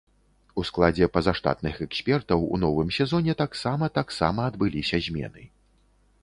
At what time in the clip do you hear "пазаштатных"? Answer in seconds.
1.17-1.75